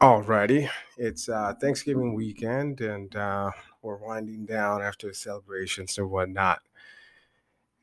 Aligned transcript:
Alrighty, 0.00 0.68
it's 0.98 1.30
uh, 1.30 1.54
Thanksgiving 1.58 2.12
weekend, 2.12 2.82
and 2.82 3.16
uh, 3.16 3.50
we're 3.80 3.96
winding 3.96 4.44
down 4.44 4.82
after 4.82 5.10
celebrations 5.14 5.96
and 5.96 6.10
whatnot. 6.10 6.60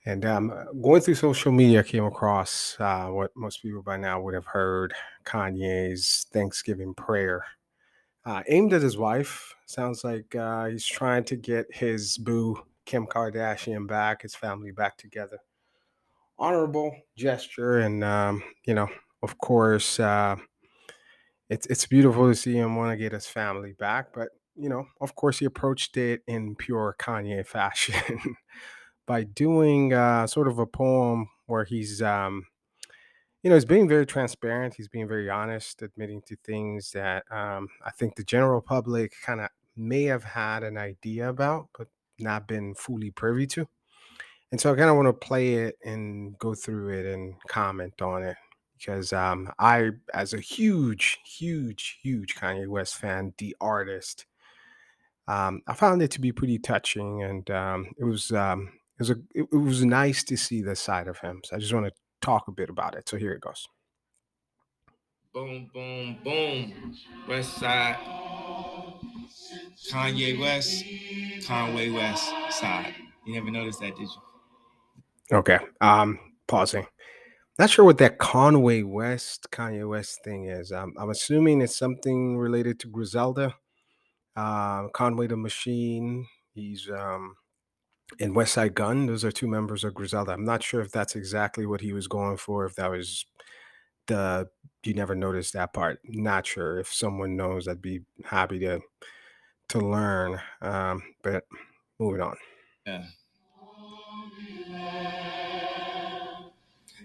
And 0.06 0.24
um, 0.24 0.54
going 0.80 1.02
through 1.02 1.16
social 1.16 1.52
media, 1.52 1.80
I 1.80 1.84
came 1.84 2.06
across 2.06 2.78
uh, 2.80 3.08
what 3.08 3.36
most 3.36 3.64
people 3.64 3.82
by 3.82 3.98
now 3.98 4.22
would 4.22 4.36
have 4.36 4.46
heard: 4.46 4.94
Kanye's 5.26 6.28
Thanksgiving 6.32 6.94
prayer, 6.94 7.46
uh, 8.26 8.44
aimed 8.48 8.74
at 8.74 8.84
his 8.84 8.96
wife. 8.96 9.56
Sounds 9.66 10.04
like 10.04 10.36
uh, 10.36 10.66
he's 10.66 10.86
trying 10.86 11.24
to 11.24 11.36
get 11.36 11.66
his 11.74 12.20
boo 12.20 12.62
Kim 12.86 13.08
Kardashian 13.08 13.88
back, 13.88 14.22
his 14.22 14.36
family 14.36 14.70
back 14.70 14.98
together. 14.98 15.40
Honorable 16.38 16.96
gesture, 17.16 17.80
and 17.80 18.04
um, 18.04 18.44
you 18.66 18.76
know, 18.76 18.90
of 19.24 19.36
course. 19.40 20.00
Uh, 20.00 20.36
it's 21.54 21.68
it's 21.68 21.86
beautiful 21.86 22.28
to 22.28 22.36
see 22.36 22.54
him 22.54 22.76
want 22.76 22.92
to 22.92 22.98
get 22.98 23.12
his 23.12 23.28
family 23.28 23.74
back, 23.74 24.08
but 24.14 24.30
you 24.56 24.70
know, 24.70 24.86
of 25.02 25.16
course, 25.16 25.40
he 25.40 25.46
approached 25.46 25.98
it 25.98 26.22
in 26.28 26.56
pure 26.56 26.96
Kanye 27.00 27.46
fashion 27.58 28.36
by 29.06 29.24
doing 29.24 29.94
uh, 29.94 30.28
sort 30.28 30.48
of 30.48 30.60
a 30.60 30.66
poem 30.66 31.30
where 31.46 31.64
he's, 31.64 32.02
um, 32.02 32.46
you 33.42 33.50
know, 33.50 33.56
he's 33.56 33.66
being 33.66 33.88
very 33.88 34.06
transparent. 34.06 34.76
He's 34.76 34.88
being 34.88 35.08
very 35.08 35.30
honest, 35.30 35.82
admitting 35.82 36.22
to 36.28 36.36
things 36.44 36.92
that 36.92 37.24
um, 37.32 37.68
I 37.86 37.92
think 37.92 38.16
the 38.16 38.24
general 38.24 38.62
public 38.62 39.14
kind 39.26 39.42
of 39.42 39.50
may 39.76 40.04
have 40.04 40.24
had 40.24 40.64
an 40.64 40.78
idea 40.78 41.30
about, 41.30 41.70
but 41.78 41.88
not 42.20 42.48
been 42.48 42.76
fully 42.76 43.12
privy 43.12 43.48
to. 43.48 43.68
And 44.52 44.62
so 44.62 44.72
I 44.72 44.76
kind 44.76 44.90
of 44.90 44.96
want 44.96 45.08
to 45.08 45.14
play 45.14 45.56
it 45.56 45.78
and 45.84 46.38
go 46.38 46.54
through 46.54 46.90
it 46.90 47.06
and 47.08 47.34
comment 47.48 48.02
on 48.02 48.24
it 48.24 48.38
because 48.78 49.14
um, 49.14 49.52
I, 49.60 49.92
as 50.14 50.34
a 50.34 50.40
huge, 50.40 51.20
huge, 51.26 52.00
huge 52.02 52.36
Kanye 52.36 52.68
West 52.68 52.96
fan, 52.98 53.34
the 53.38 53.56
artist, 53.62 54.26
um, 55.28 55.62
I 55.68 55.74
found 55.74 56.02
it 56.02 56.12
to 56.12 56.22
be 56.22 56.32
pretty 56.32 56.60
touching, 56.60 57.24
and 57.24 57.50
um, 57.50 57.92
it 57.98 58.04
was 58.04 58.32
um, 58.32 58.68
it 58.68 59.00
was 59.00 59.10
a 59.12 59.16
it, 59.34 59.48
it 59.52 59.56
was 59.56 59.86
nice 59.86 60.24
to 60.26 60.38
see 60.38 60.62
the 60.62 60.76
side 60.76 61.08
of 61.08 61.20
him. 61.20 61.42
So 61.46 61.56
I 61.56 61.60
just 61.60 61.74
want 61.74 61.86
to 61.86 61.94
talk 62.22 62.48
a 62.48 62.52
bit 62.52 62.70
about 62.70 62.96
it. 62.96 63.08
So 63.08 63.18
here 63.18 63.32
it 63.32 63.42
goes. 63.42 63.68
Boom, 65.34 65.70
boom, 65.74 66.18
boom. 66.24 66.98
West 67.28 67.56
side. 67.60 67.98
Kanye 69.90 70.40
West, 70.40 70.84
Conway 71.48 71.90
West 71.90 72.30
side. 72.52 72.94
You 73.26 73.34
never 73.34 73.52
noticed 73.52 73.80
that, 73.80 73.96
did 73.96 74.08
you? 74.10 74.22
Okay. 75.32 75.60
Um, 75.82 76.20
pausing. 76.48 76.86
Not 77.60 77.70
sure 77.70 77.86
what 77.86 78.00
that 78.00 78.18
Conway 78.18 78.82
West, 78.82 79.48
Kanye 79.52 79.88
West 79.88 80.24
thing 80.24 80.46
is. 80.46 80.72
Um, 80.72 80.94
I'm 80.98 81.12
assuming 81.12 81.62
it's 81.62 81.78
something 81.78 82.38
related 82.38 82.80
to 82.80 82.88
Griselda, 82.88 83.56
uh, 84.36 84.88
Conway 84.90 85.28
the 85.28 85.38
Machine. 85.38 86.28
He's 86.56 86.90
um, 86.90 87.36
in 88.20 88.34
Westside 88.34 88.74
Gunn. 88.74 89.06
Those 89.06 89.24
are 89.24 89.32
two 89.32 89.48
members 89.48 89.84
of 89.84 89.94
Griselda. 89.94 90.32
I'm 90.32 90.46
not 90.46 90.64
sure 90.64 90.82
if 90.82 90.92
that's 90.92 91.16
exactly 91.16 91.66
what 91.68 91.82
he 91.82 91.94
was 91.94 92.08
going 92.08 92.38
for. 92.38 92.66
If 92.66 92.76
that 92.76 92.90
was 92.90 93.26
the 94.08 94.48
you 94.84 94.94
never 94.94 95.16
noticed 95.16 95.54
that 95.54 95.74
part. 95.74 96.00
Not 96.06 96.46
sure. 96.46 96.80
If 96.80 96.94
someone 96.94 97.36
knows, 97.36 97.68
I'd 97.68 97.82
be 97.82 98.02
happy 98.26 98.60
to 98.60 98.82
to 99.70 99.80
learn. 99.80 100.40
Um, 100.62 101.04
but 101.22 101.46
moving 102.00 102.22
on. 102.22 102.36
Yeah. 102.86 103.06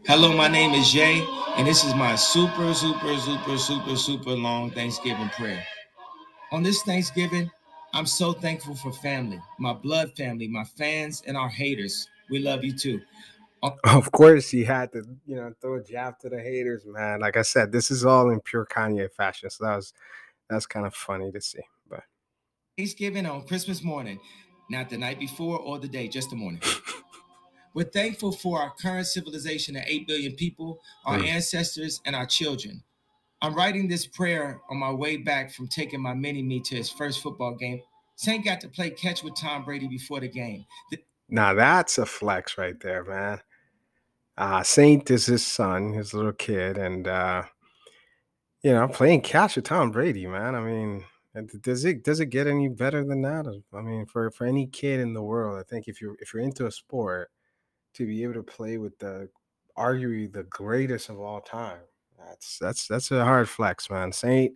Hello, 0.08 0.34
my 0.34 0.48
name 0.48 0.72
is 0.72 0.94
Ye, 0.94 1.22
and 1.58 1.66
this 1.66 1.84
is 1.84 1.94
my 1.94 2.16
super, 2.16 2.72
super, 2.72 3.14
super, 3.18 3.58
super, 3.58 3.94
super 3.94 4.30
long 4.30 4.70
Thanksgiving 4.70 5.28
prayer. 5.28 5.62
On 6.50 6.62
this 6.62 6.80
Thanksgiving, 6.80 7.50
I'm 7.92 8.06
so 8.06 8.32
thankful 8.32 8.74
for 8.74 8.90
family, 8.90 9.38
my 9.58 9.74
blood 9.74 10.16
family, 10.16 10.48
my 10.48 10.64
fans, 10.64 11.22
and 11.26 11.36
our 11.36 11.50
haters. 11.50 12.08
We 12.30 12.38
love 12.38 12.64
you 12.64 12.72
too. 12.72 13.02
Uh, 13.62 13.72
of 13.84 14.10
course, 14.10 14.48
he 14.48 14.64
had 14.64 14.92
to, 14.92 15.02
you 15.26 15.36
know, 15.36 15.52
throw 15.60 15.74
a 15.74 15.84
jab 15.84 16.18
to 16.20 16.30
the 16.30 16.40
haters, 16.40 16.86
man. 16.86 17.20
Like 17.20 17.36
I 17.36 17.42
said, 17.42 17.70
this 17.70 17.90
is 17.90 18.06
all 18.06 18.30
in 18.30 18.40
pure 18.40 18.64
Kanye 18.64 19.12
fashion, 19.12 19.50
so 19.50 19.64
that 19.64 19.76
was 19.76 19.92
that's 20.48 20.64
kind 20.64 20.86
of 20.86 20.94
funny 20.94 21.30
to 21.32 21.40
see. 21.42 21.60
But 21.86 22.04
Thanksgiving 22.78 23.26
on 23.26 23.46
Christmas 23.46 23.84
morning, 23.84 24.18
not 24.70 24.88
the 24.88 24.96
night 24.96 25.20
before 25.20 25.58
or 25.58 25.78
the 25.78 25.86
day, 25.86 26.08
just 26.08 26.30
the 26.30 26.36
morning. 26.36 26.62
We're 27.78 27.84
thankful 27.84 28.32
for 28.32 28.60
our 28.60 28.72
current 28.74 29.06
civilization 29.06 29.76
of 29.76 29.84
8 29.86 30.08
billion 30.08 30.32
people, 30.34 30.80
our 31.04 31.16
Mm. 31.16 31.28
ancestors, 31.28 32.00
and 32.04 32.16
our 32.16 32.26
children. 32.26 32.82
I'm 33.40 33.54
writing 33.54 33.86
this 33.86 34.04
prayer 34.04 34.60
on 34.68 34.78
my 34.78 34.90
way 34.90 35.16
back 35.16 35.52
from 35.52 35.68
taking 35.68 36.00
my 36.02 36.12
mini 36.12 36.42
me 36.42 36.58
to 36.62 36.74
his 36.74 36.90
first 36.90 37.22
football 37.22 37.54
game. 37.54 37.80
Saint 38.16 38.44
got 38.44 38.60
to 38.62 38.68
play 38.68 38.90
catch 38.90 39.22
with 39.22 39.36
Tom 39.36 39.64
Brady 39.64 39.86
before 39.86 40.18
the 40.18 40.26
game. 40.26 40.66
The- 40.90 41.04
now 41.28 41.54
that's 41.54 41.98
a 41.98 42.04
flex 42.04 42.58
right 42.58 42.80
there, 42.80 43.04
man. 43.04 43.40
Uh 44.36 44.64
Saint 44.64 45.08
is 45.12 45.26
his 45.26 45.46
son, 45.46 45.92
his 45.92 46.12
little 46.12 46.32
kid, 46.32 46.78
and 46.78 47.06
uh 47.06 47.44
you 48.64 48.72
know, 48.72 48.88
playing 48.88 49.20
catch 49.20 49.54
with 49.54 49.66
Tom 49.66 49.92
Brady, 49.92 50.26
man. 50.26 50.56
I 50.56 50.60
mean, 50.60 51.04
does 51.60 51.84
it 51.84 52.02
does 52.02 52.18
it 52.18 52.26
get 52.26 52.48
any 52.48 52.66
better 52.66 53.04
than 53.04 53.22
that? 53.22 53.46
I 53.72 53.80
mean, 53.82 54.04
for 54.06 54.32
for 54.32 54.46
any 54.46 54.66
kid 54.66 54.98
in 54.98 55.14
the 55.14 55.22
world, 55.22 55.60
I 55.60 55.62
think 55.62 55.86
if 55.86 56.00
you're 56.00 56.16
if 56.18 56.34
you're 56.34 56.42
into 56.42 56.66
a 56.66 56.72
sport, 56.72 57.30
to 57.94 58.06
be 58.06 58.22
able 58.22 58.34
to 58.34 58.42
play 58.42 58.78
with 58.78 58.98
the 58.98 59.28
arguably 59.76 60.32
the 60.32 60.44
greatest 60.44 61.08
of 61.08 61.20
all 61.20 61.40
time, 61.40 61.80
that's 62.18 62.58
that's 62.58 62.86
that's 62.86 63.10
a 63.10 63.24
hard 63.24 63.48
flex, 63.48 63.90
man. 63.90 64.12
Saint, 64.12 64.54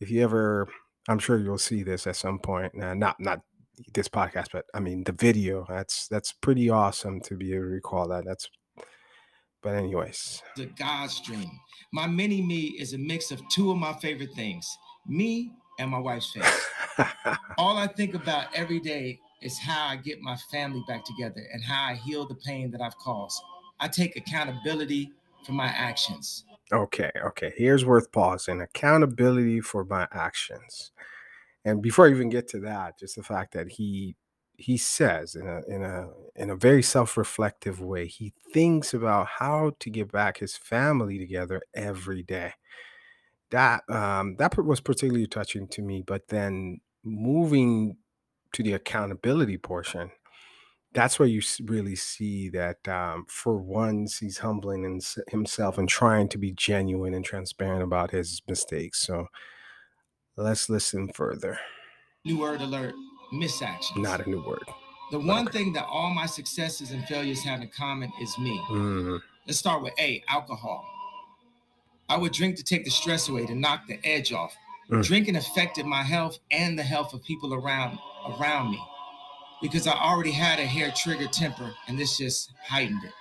if 0.00 0.10
you 0.10 0.22
ever, 0.22 0.68
I'm 1.08 1.18
sure 1.18 1.38
you'll 1.38 1.58
see 1.58 1.82
this 1.82 2.06
at 2.06 2.16
some 2.16 2.38
point. 2.38 2.74
Not 2.74 3.18
not 3.20 3.42
this 3.94 4.08
podcast, 4.08 4.48
but 4.52 4.66
I 4.74 4.80
mean 4.80 5.04
the 5.04 5.12
video. 5.12 5.66
That's 5.68 6.08
that's 6.08 6.32
pretty 6.32 6.70
awesome 6.70 7.20
to 7.22 7.36
be 7.36 7.52
able 7.54 7.64
to 7.64 7.70
recall 7.70 8.08
that. 8.08 8.24
That's 8.24 8.48
but 9.62 9.74
anyways, 9.74 10.42
the 10.56 10.66
God's 10.66 11.20
dream. 11.20 11.50
My 11.92 12.06
mini 12.06 12.40
me 12.40 12.76
is 12.78 12.94
a 12.94 12.98
mix 12.98 13.30
of 13.30 13.40
two 13.48 13.70
of 13.70 13.76
my 13.76 13.92
favorite 13.94 14.32
things 14.34 14.66
me 15.06 15.52
and 15.78 15.90
my 15.90 15.98
wife's 15.98 16.32
face. 16.32 16.66
All 17.58 17.76
I 17.76 17.86
think 17.86 18.14
about 18.14 18.46
every 18.54 18.80
day 18.80 19.18
is 19.42 19.58
how 19.58 19.86
I 19.86 19.96
get 19.96 20.20
my 20.20 20.36
family 20.50 20.82
back 20.86 21.04
together 21.04 21.42
and 21.52 21.62
how 21.64 21.84
I 21.84 21.94
heal 21.94 22.26
the 22.26 22.34
pain 22.34 22.70
that 22.72 22.80
I've 22.80 22.96
caused. 22.98 23.42
I 23.80 23.88
take 23.88 24.16
accountability 24.16 25.12
for 25.46 25.52
my 25.52 25.66
actions. 25.68 26.44
okay, 26.72 27.10
okay. 27.24 27.52
Here's 27.56 27.84
worth 27.84 28.12
pausing. 28.12 28.60
Accountability 28.60 29.60
for 29.60 29.84
my 29.84 30.06
actions. 30.12 30.92
And 31.64 31.82
before 31.82 32.06
I 32.06 32.10
even 32.10 32.30
get 32.30 32.48
to 32.48 32.60
that, 32.60 32.98
just 32.98 33.16
the 33.16 33.22
fact 33.22 33.52
that 33.54 33.68
he 33.72 34.16
he 34.56 34.76
says 34.76 35.34
in 35.36 35.46
a 35.48 35.62
in 35.68 35.82
a 35.82 36.08
in 36.36 36.50
a 36.50 36.56
very 36.56 36.82
self-reflective 36.82 37.80
way, 37.80 38.06
he 38.06 38.32
thinks 38.52 38.94
about 38.94 39.26
how 39.26 39.72
to 39.80 39.90
get 39.90 40.12
back 40.12 40.38
his 40.38 40.56
family 40.56 41.18
together 41.18 41.62
every 41.74 42.22
day. 42.22 42.52
That 43.50 43.82
um 43.90 44.36
that 44.36 44.56
was 44.58 44.80
particularly 44.80 45.26
touching 45.26 45.68
to 45.68 45.82
me, 45.82 46.02
but 46.06 46.28
then 46.28 46.80
moving 47.04 47.96
to 48.52 48.62
the 48.62 48.72
accountability 48.72 49.58
portion, 49.58 50.10
that's 50.92 51.18
where 51.18 51.28
you 51.28 51.40
really 51.64 51.94
see 51.96 52.48
that 52.50 52.86
um, 52.88 53.26
for 53.28 53.56
once 53.56 54.18
he's 54.18 54.38
humbling 54.38 54.82
hins- 54.82 55.18
himself 55.28 55.78
and 55.78 55.88
trying 55.88 56.28
to 56.28 56.38
be 56.38 56.52
genuine 56.52 57.14
and 57.14 57.24
transparent 57.24 57.82
about 57.82 58.10
his 58.10 58.42
mistakes. 58.48 59.00
So 59.06 59.26
let's 60.36 60.68
listen 60.68 61.08
further. 61.14 61.58
New 62.24 62.38
word 62.38 62.60
alert 62.60 62.94
misactions. 63.32 63.96
Not 63.96 64.26
a 64.26 64.28
new 64.28 64.44
word. 64.44 64.64
The 65.10 65.20
one 65.20 65.46
thing 65.46 65.72
that 65.74 65.86
all 65.86 66.12
my 66.12 66.26
successes 66.26 66.90
and 66.90 67.04
failures 67.06 67.42
have 67.44 67.60
in 67.62 67.68
common 67.68 68.12
is 68.20 68.36
me. 68.38 68.60
Mm, 68.70 69.20
Let's 69.46 69.58
start 69.58 69.82
with 69.82 69.92
A 69.98 70.22
alcohol. 70.28 70.84
I 72.08 72.16
would 72.16 72.32
drink 72.32 72.56
to 72.56 72.64
take 72.64 72.84
the 72.84 72.90
stress 72.90 73.28
away, 73.28 73.46
to 73.46 73.54
knock 73.54 73.86
the 73.86 73.98
edge 74.04 74.32
off. 74.32 74.54
Mm. 74.90 75.04
Drinking 75.04 75.36
affected 75.36 75.86
my 75.86 76.02
health 76.02 76.38
and 76.50 76.78
the 76.78 76.82
health 76.82 77.14
of 77.14 77.22
people 77.22 77.54
around 77.54 77.98
around 78.26 78.72
me 78.72 78.82
because 79.62 79.86
I 79.86 79.92
already 79.92 80.32
had 80.32 80.58
a 80.58 80.66
hair 80.66 80.92
trigger 80.96 81.26
temper, 81.26 81.70
and 81.86 81.98
this 81.98 82.18
just 82.18 82.52
heightened 82.66 83.04
it. 83.04 83.12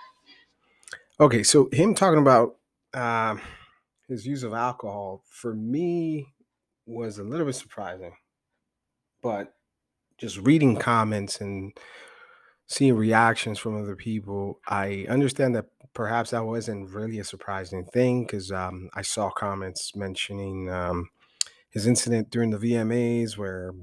Okay, 1.20 1.44
so 1.44 1.70
him 1.72 1.94
talking 1.94 2.20
about 2.20 2.56
um, 2.94 3.42
his 4.08 4.26
use 4.26 4.44
of 4.44 4.54
alcohol 4.54 5.24
for 5.30 5.54
me 5.54 6.34
was 6.86 7.20
a 7.20 7.24
little 7.24 7.46
bit 7.46 7.56
surprising, 7.56 8.14
but 9.22 9.54
just 10.18 10.38
reading 10.38 10.76
comments 10.76 11.40
and 11.40 11.78
seeing 12.68 12.96
reactions 12.96 13.60
from 13.60 13.82
other 13.82 13.96
people, 13.96 14.60
I 14.68 15.06
understand 15.10 15.56
that 15.56 15.66
perhaps 15.94 16.32
that 16.32 16.46
wasn't 16.46 16.90
really 16.90 17.20
a 17.20 17.24
surprising 17.24 17.86
thing 17.86 18.24
because 18.24 18.52
um, 18.52 18.90
I 18.94 19.02
saw 19.02 19.30
comments 19.30 19.96
mentioning 19.96 20.70
um, 20.70 21.10
his 21.70 21.88
incident 21.88 22.30
during 22.30 22.50
the 22.50 22.58
VMAs 22.58 23.38
where 23.38 23.74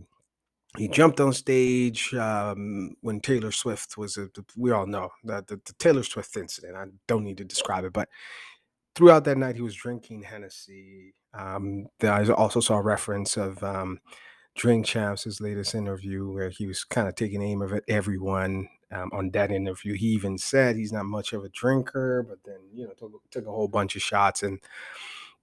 he 0.76 0.88
jumped 0.88 1.20
on 1.20 1.32
stage 1.32 2.12
um, 2.14 2.96
when 3.00 3.20
Taylor 3.20 3.52
Swift 3.52 3.96
was. 3.96 4.16
A, 4.16 4.28
we 4.56 4.70
all 4.70 4.86
know 4.86 5.10
that 5.24 5.46
the, 5.46 5.56
the 5.64 5.72
Taylor 5.78 6.02
Swift 6.02 6.36
incident. 6.36 6.76
I 6.76 6.86
don't 7.06 7.24
need 7.24 7.38
to 7.38 7.44
describe 7.44 7.84
it, 7.84 7.92
but 7.92 8.08
throughout 8.94 9.24
that 9.24 9.38
night, 9.38 9.56
he 9.56 9.62
was 9.62 9.74
drinking 9.74 10.22
Hennessy. 10.22 11.14
Um, 11.34 11.86
I 12.02 12.24
also 12.30 12.60
saw 12.60 12.76
a 12.76 12.82
reference 12.82 13.36
of 13.36 13.62
um, 13.62 14.00
Drink 14.54 14.86
Champs' 14.86 15.24
his 15.24 15.40
latest 15.40 15.74
interview 15.74 16.30
where 16.30 16.50
he 16.50 16.66
was 16.66 16.84
kind 16.84 17.08
of 17.08 17.14
taking 17.14 17.42
aim 17.42 17.62
of 17.62 17.72
at 17.72 17.84
everyone. 17.88 18.68
Um, 18.92 19.10
on 19.12 19.30
that 19.30 19.50
interview, 19.50 19.94
he 19.94 20.06
even 20.08 20.38
said 20.38 20.76
he's 20.76 20.92
not 20.92 21.06
much 21.06 21.32
of 21.32 21.44
a 21.44 21.48
drinker, 21.48 22.24
but 22.26 22.38
then 22.44 22.58
you 22.72 22.86
know 22.86 22.92
took, 22.92 23.12
took 23.30 23.46
a 23.46 23.50
whole 23.50 23.66
bunch 23.66 23.96
of 23.96 24.02
shots 24.02 24.44
and 24.44 24.60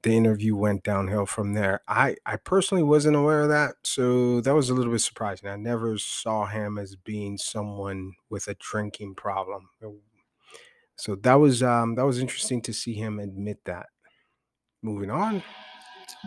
the 0.04 0.16
interview 0.16 0.56
went 0.56 0.84
downhill 0.84 1.26
from 1.26 1.54
there. 1.54 1.82
I 1.88 2.18
I 2.26 2.36
personally 2.36 2.84
wasn't 2.84 3.16
aware 3.16 3.42
of 3.42 3.50
that, 3.50 3.76
so 3.84 4.42
that 4.42 4.54
was 4.54 4.70
a 4.70 4.74
little 4.74 4.92
bit 4.92 5.00
surprising. 5.00 5.50
I 5.50 5.56
never 5.56 5.98
saw 5.98 6.46
him 6.46 6.78
as 6.78 6.96
being 6.96 7.38
someone 7.38 8.14
with 8.30 8.48
a 8.48 8.56
drinking 8.56 9.16
problem. 9.16 9.70
Uh, 9.84 9.90
so 10.98 11.16
that 11.16 11.36
was 11.36 11.64
um 11.64 11.96
that 11.96 12.06
was 12.06 12.20
interesting 12.20 12.62
to 12.64 12.74
see 12.74 12.94
him 12.94 13.20
admit 13.20 13.60
that. 13.66 13.88
Moving 14.82 15.10
on. 15.10 15.42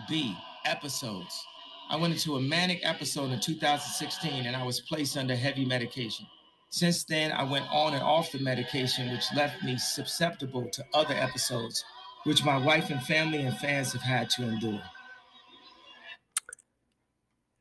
B 0.08 0.34
episodes. 0.64 1.44
I 1.90 1.96
went 1.96 2.14
into 2.14 2.36
a 2.36 2.40
manic 2.40 2.80
episode 2.82 3.30
in 3.30 3.40
2016 3.40 4.46
and 4.46 4.56
I 4.56 4.64
was 4.64 4.80
placed 4.80 5.16
under 5.16 5.36
heavy 5.36 5.64
medication. 5.64 6.26
Since 6.70 7.04
then, 7.04 7.30
I 7.30 7.44
went 7.44 7.66
on 7.70 7.94
and 7.94 8.02
off 8.02 8.32
the 8.32 8.40
medication, 8.40 9.12
which 9.12 9.24
left 9.36 9.62
me 9.62 9.78
susceptible 9.78 10.68
to 10.72 10.84
other 10.94 11.14
episodes 11.14 11.84
which 12.26 12.44
my 12.44 12.56
wife 12.58 12.90
and 12.90 13.00
family 13.02 13.42
and 13.42 13.56
fans 13.58 13.92
have 13.92 14.02
had 14.02 14.28
to 14.30 14.42
endure. 14.42 14.82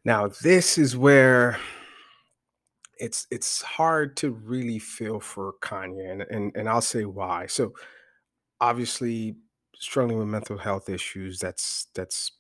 Now, 0.04 0.28
this 0.28 0.78
is 0.78 0.98
where 0.98 1.60
it's 2.98 3.28
it's 3.30 3.62
hard 3.62 4.18
to 4.18 4.32
really 4.32 4.80
feel 4.80 5.20
for 5.20 5.54
Kanye, 5.62 6.12
and 6.12 6.22
and, 6.24 6.56
and 6.56 6.68
I'll 6.70 6.82
say 6.82 7.06
why. 7.06 7.46
So, 7.48 7.74
obviously, 8.60 9.36
struggling 9.78 10.18
with 10.18 10.28
mental 10.28 10.58
health 10.58 10.90
issues 10.90 11.40
that's 11.40 11.88
that's 11.94 12.32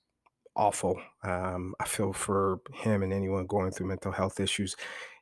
awful. 0.55 0.99
Um, 1.23 1.75
I 1.79 1.85
feel 1.85 2.13
for 2.13 2.61
him 2.73 3.03
and 3.03 3.13
anyone 3.13 3.45
going 3.45 3.71
through 3.71 3.87
mental 3.87 4.11
health 4.11 4.39
issues. 4.39 4.75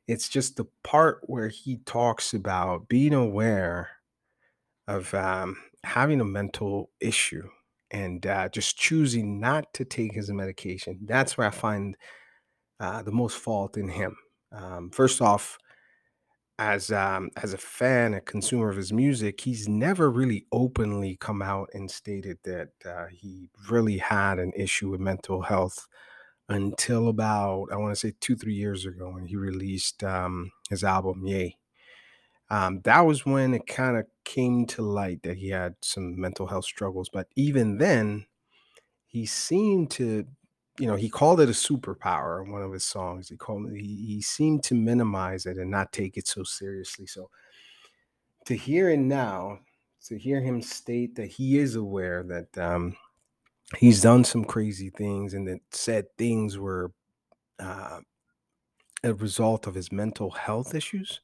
It's 0.06 0.28
just 0.28 0.56
the 0.56 0.66
part 0.82 1.20
where 1.24 1.48
he 1.48 1.78
talks 1.86 2.34
about 2.34 2.88
being 2.88 3.14
aware 3.14 3.90
of 4.86 5.12
um, 5.14 5.56
having 5.84 6.20
a 6.20 6.24
mental 6.24 6.90
issue 7.00 7.48
and 7.90 8.26
uh, 8.26 8.48
just 8.48 8.76
choosing 8.76 9.38
not 9.38 9.72
to 9.74 9.84
take 9.84 10.12
his 10.12 10.30
medication. 10.30 10.98
That's 11.04 11.38
where 11.38 11.46
I 11.46 11.50
find 11.50 11.96
uh, 12.80 13.02
the 13.02 13.12
most 13.12 13.36
fault 13.38 13.76
in 13.76 13.88
him. 13.88 14.16
Um, 14.52 14.90
first 14.90 15.20
off, 15.20 15.58
as 16.58 16.92
um, 16.92 17.30
as 17.36 17.52
a 17.52 17.58
fan, 17.58 18.14
a 18.14 18.20
consumer 18.20 18.68
of 18.68 18.76
his 18.76 18.92
music, 18.92 19.40
he's 19.40 19.68
never 19.68 20.10
really 20.10 20.46
openly 20.52 21.16
come 21.20 21.42
out 21.42 21.68
and 21.74 21.90
stated 21.90 22.38
that 22.44 22.68
uh, 22.86 23.06
he 23.10 23.50
really 23.68 23.98
had 23.98 24.38
an 24.38 24.52
issue 24.56 24.90
with 24.90 25.00
mental 25.00 25.42
health 25.42 25.86
until 26.48 27.08
about 27.08 27.68
I 27.72 27.76
want 27.76 27.92
to 27.92 27.96
say 27.96 28.14
two 28.20 28.36
three 28.36 28.54
years 28.54 28.86
ago 28.86 29.10
when 29.10 29.26
he 29.26 29.36
released 29.36 30.04
um, 30.04 30.52
his 30.70 30.84
album 30.84 31.26
Ye 31.26 31.56
um, 32.50 32.80
that 32.84 33.00
was 33.00 33.24
when 33.24 33.54
it 33.54 33.66
kind 33.66 33.96
of 33.96 34.06
came 34.24 34.66
to 34.66 34.82
light 34.82 35.22
that 35.22 35.36
he 35.36 35.48
had 35.48 35.74
some 35.82 36.18
mental 36.18 36.46
health 36.46 36.64
struggles. 36.64 37.08
But 37.08 37.28
even 37.36 37.78
then, 37.78 38.26
he 39.06 39.26
seemed 39.26 39.90
to, 39.92 40.26
you 40.78 40.86
know, 40.86 40.96
he 40.96 41.08
called 41.08 41.40
it 41.40 41.48
a 41.48 41.52
superpower 41.52 42.44
in 42.44 42.52
one 42.52 42.62
of 42.62 42.72
his 42.72 42.84
songs. 42.84 43.28
He 43.28 43.36
called 43.36 43.70
he, 43.72 44.04
he 44.06 44.20
seemed 44.20 44.62
to 44.64 44.74
minimize 44.74 45.46
it 45.46 45.56
and 45.56 45.70
not 45.70 45.92
take 45.92 46.16
it 46.16 46.26
so 46.26 46.42
seriously. 46.42 47.06
So 47.06 47.30
to 48.46 48.56
hear 48.56 48.90
it 48.90 48.98
now, 48.98 49.60
to 50.06 50.18
hear 50.18 50.40
him 50.40 50.60
state 50.60 51.14
that 51.14 51.28
he 51.28 51.58
is 51.58 51.76
aware 51.76 52.22
that 52.24 52.58
um, 52.58 52.94
he's 53.78 54.02
done 54.02 54.22
some 54.22 54.44
crazy 54.44 54.90
things 54.90 55.32
and 55.32 55.48
that 55.48 55.60
said 55.70 56.04
things 56.18 56.58
were 56.58 56.92
uh, 57.58 58.00
a 59.02 59.14
result 59.14 59.66
of 59.66 59.74
his 59.74 59.90
mental 59.90 60.30
health 60.30 60.74
issues 60.74 61.20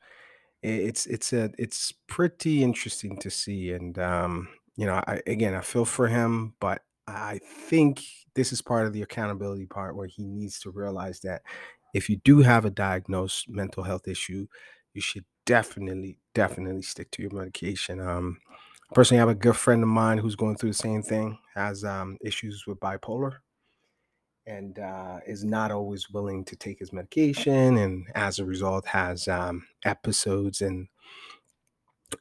it's 0.63 1.07
it's 1.07 1.33
a 1.33 1.51
it's 1.59 1.93
pretty 2.07 2.63
interesting 2.63 3.19
to 3.19 3.31
see, 3.31 3.73
and 3.73 3.99
um, 3.99 4.49
you 4.77 4.87
know, 4.87 4.95
I 5.07 5.21
again, 5.27 5.55
I 5.55 5.61
feel 5.61 5.85
for 5.85 6.09
him, 6.09 6.55
but 6.61 6.83
I 7.07 7.41
think 7.45 8.03
this 8.35 8.53
is 8.53 8.63
part 8.63 8.87
of 8.87 8.93
the 8.93 9.03
accountability 9.03 9.67
part 9.67 9.97
where 9.97 10.07
he 10.07 10.25
needs 10.25 10.61
to 10.61 10.71
realize 10.71 11.21
that 11.21 11.43
if 11.95 12.09
you 12.09 12.17
do 12.17 12.41
have 12.41 12.65
a 12.65 12.71
diagnosed 12.71 13.49
mental 13.49 13.83
health 13.83 14.07
issue, 14.07 14.47
you 14.95 15.01
should 15.01 15.25
definitely, 15.45 16.19
definitely 16.35 16.83
stick 16.83 17.11
to 17.13 17.23
your 17.23 17.33
medication. 17.33 18.01
Um, 18.01 18.39
personally, 18.95 19.19
I 19.19 19.23
have 19.23 19.29
a 19.29 19.35
good 19.35 19.57
friend 19.57 19.83
of 19.83 19.89
mine 19.89 20.19
who's 20.19 20.37
going 20.37 20.57
through 20.57 20.71
the 20.71 20.75
same 20.75 21.03
thing, 21.03 21.39
has 21.55 21.85
um, 21.85 22.17
issues 22.25 22.65
with 22.67 22.79
bipolar, 22.79 23.39
and 24.51 24.79
uh, 24.81 25.21
is 25.27 25.45
not 25.45 25.71
always 25.71 26.11
willing 26.11 26.45
to 26.45 26.57
take 26.57 26.81
his 26.81 26.93
medication, 26.93 27.79
and 27.79 28.07
as 28.15 28.39
a 28.39 28.45
result, 28.45 28.85
has 28.87 29.29
um, 29.29 29.67
episodes 29.85 30.61
and 30.61 30.89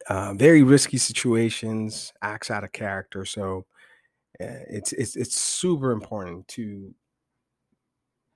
uh, 0.07 0.33
very 0.35 0.61
risky 0.61 0.97
situations, 0.97 2.13
acts 2.21 2.51
out 2.51 2.63
of 2.63 2.71
character. 2.71 3.25
So 3.25 3.65
uh, 4.39 4.61
it's 4.69 4.93
it's 4.93 5.15
it's 5.15 5.35
super 5.35 5.91
important 5.91 6.47
to 6.49 6.93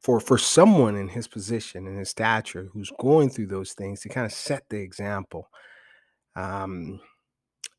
for 0.01 0.19
for 0.19 0.37
someone 0.37 0.95
in 0.95 1.07
his 1.07 1.27
position 1.27 1.87
and 1.87 1.97
his 1.97 2.09
stature 2.09 2.69
who's 2.73 2.91
going 2.99 3.29
through 3.29 3.47
those 3.47 3.73
things 3.73 4.01
to 4.01 4.09
kind 4.09 4.25
of 4.25 4.33
set 4.33 4.63
the 4.69 4.77
example. 4.77 5.49
Um, 6.35 6.99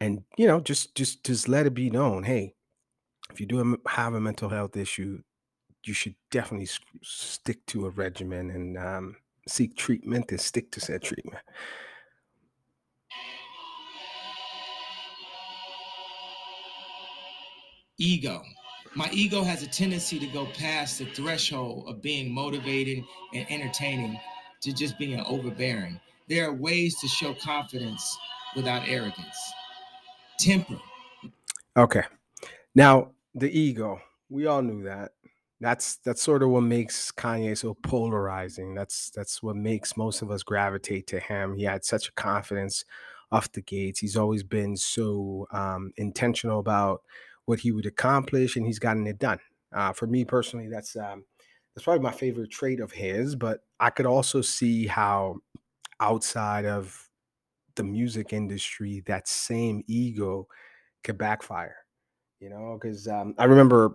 and 0.00 0.22
you 0.38 0.46
know, 0.46 0.60
just 0.60 0.94
just 0.94 1.24
just 1.24 1.48
let 1.48 1.66
it 1.66 1.74
be 1.74 1.90
known, 1.90 2.22
hey, 2.22 2.54
if 3.32 3.40
you 3.40 3.46
do 3.46 3.78
have 3.86 4.14
a 4.14 4.20
mental 4.20 4.48
health 4.48 4.76
issue, 4.76 5.20
you 5.84 5.94
should 5.94 6.14
definitely 6.30 6.68
stick 7.02 7.64
to 7.66 7.86
a 7.86 7.90
regimen 7.90 8.50
and 8.50 8.78
um, 8.78 9.16
seek 9.46 9.76
treatment 9.76 10.30
and 10.30 10.40
stick 10.40 10.70
to 10.72 10.80
said 10.80 11.02
treatment. 11.02 11.42
Ego. 17.98 18.42
My 18.96 19.08
ego 19.12 19.42
has 19.42 19.62
a 19.62 19.66
tendency 19.66 20.18
to 20.18 20.26
go 20.26 20.46
past 20.46 20.98
the 20.98 21.06
threshold 21.06 21.84
of 21.88 22.00
being 22.00 22.32
motivated 22.32 23.04
and 23.32 23.46
entertaining 23.50 24.18
to 24.62 24.72
just 24.72 24.98
being 24.98 25.20
overbearing. 25.20 26.00
There 26.28 26.48
are 26.48 26.54
ways 26.54 26.98
to 27.00 27.08
show 27.08 27.34
confidence 27.34 28.16
without 28.56 28.88
arrogance. 28.88 29.36
Temper. 30.38 30.80
Okay. 31.76 32.02
Now, 32.74 33.10
the 33.34 33.50
ego, 33.50 34.00
we 34.30 34.46
all 34.46 34.62
knew 34.62 34.82
that 34.84 35.12
that's 35.64 35.96
that's 35.96 36.20
sort 36.20 36.42
of 36.42 36.50
what 36.50 36.60
makes 36.60 37.10
Kanye 37.10 37.56
so 37.56 37.72
polarizing. 37.72 38.74
That's 38.74 39.08
that's 39.08 39.42
what 39.42 39.56
makes 39.56 39.96
most 39.96 40.20
of 40.20 40.30
us 40.30 40.42
gravitate 40.42 41.06
to 41.06 41.18
him. 41.18 41.56
He 41.56 41.64
had 41.64 41.86
such 41.86 42.10
a 42.10 42.12
confidence 42.12 42.84
off 43.32 43.50
the 43.50 43.62
gates. 43.62 43.98
He's 43.98 44.18
always 44.18 44.42
been 44.42 44.76
so 44.76 45.46
um, 45.52 45.90
intentional 45.96 46.60
about 46.60 47.00
what 47.46 47.60
he 47.60 47.72
would 47.72 47.86
accomplish, 47.86 48.56
and 48.56 48.66
he's 48.66 48.78
gotten 48.78 49.06
it 49.06 49.18
done. 49.18 49.38
Uh, 49.72 49.94
for 49.94 50.06
me 50.06 50.22
personally, 50.22 50.68
that's 50.68 50.96
um, 50.96 51.24
that's 51.74 51.84
probably 51.84 52.02
my 52.02 52.12
favorite 52.12 52.50
trait 52.50 52.78
of 52.78 52.92
his. 52.92 53.34
But 53.34 53.60
I 53.80 53.88
could 53.88 54.06
also 54.06 54.42
see 54.42 54.86
how 54.86 55.38
outside 55.98 56.66
of 56.66 57.08
the 57.76 57.84
music 57.84 58.34
industry, 58.34 59.02
that 59.06 59.28
same 59.28 59.82
ego 59.86 60.46
could 61.04 61.16
backfire. 61.16 61.76
You 62.38 62.50
know, 62.50 62.78
because 62.78 63.08
um, 63.08 63.34
I 63.38 63.46
remember 63.46 63.94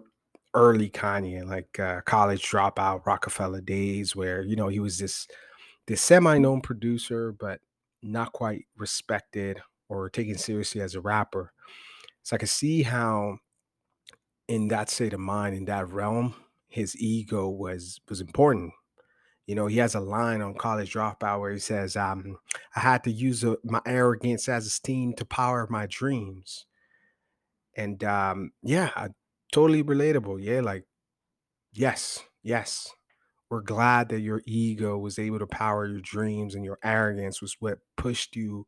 early 0.54 0.90
Kanye, 0.90 1.46
like 1.48 1.80
uh, 1.80 2.02
college 2.02 2.44
dropout, 2.44 3.06
Roc-A-Fella 3.06 3.62
days, 3.62 4.16
where 4.16 4.42
you 4.42 4.56
know 4.56 4.68
he 4.68 4.80
was 4.80 4.98
this 4.98 5.28
this 5.88 6.02
semi-known 6.02 6.62
producer, 6.62 7.32
but 7.32 7.60
not 8.02 8.32
quite 8.34 8.66
respected 8.78 9.62
or 9.90 10.10
taken 10.10 10.38
seriously 10.38 10.82
as 10.82 10.96
a 10.96 11.02
rapper. 11.02 11.52
So 12.24 12.36
I 12.36 12.40
could 12.40 12.50
see 12.50 12.84
how, 12.84 13.38
in 14.48 14.68
that 14.70 14.90
state 14.90 15.14
of 15.14 15.20
mind, 15.20 15.56
in 15.56 15.66
that 15.66 15.90
realm, 15.90 16.36
his 16.68 16.96
ego 17.00 17.50
was 17.50 18.00
was 18.10 18.22
important. 18.22 18.74
You 19.48 19.56
know, 19.56 19.66
he 19.66 19.78
has 19.78 19.96
a 19.96 20.00
line 20.00 20.42
on 20.42 20.54
College 20.54 20.94
Dropout 20.94 21.40
where 21.40 21.52
he 21.52 21.60
says, 21.60 21.96
um, 21.96 22.38
"I 22.76 22.82
had 22.82 23.04
to 23.06 23.12
use 23.12 23.44
a, 23.44 23.58
my 23.64 23.82
arrogance 23.86 24.48
as 24.48 24.68
a 24.68 24.70
steam 24.70 25.14
to 25.14 25.26
power 25.26 25.68
my 25.70 25.88
dreams." 25.88 26.66
And 27.76 28.04
um, 28.04 28.52
yeah, 28.62 29.08
totally 29.52 29.84
relatable. 29.84 30.44
Yeah, 30.44 30.62
like 30.62 30.86
yes, 31.74 32.24
yes. 32.44 32.90
We're 33.50 33.62
glad 33.62 34.10
that 34.10 34.22
your 34.22 34.42
ego 34.46 34.98
was 34.98 35.20
able 35.20 35.40
to 35.40 35.48
power 35.48 35.88
your 35.88 36.02
dreams 36.02 36.56
and 36.56 36.66
your 36.66 36.80
arrogance 36.84 37.42
was 37.42 37.58
what 37.60 37.80
pushed 37.98 38.36
you 38.36 38.66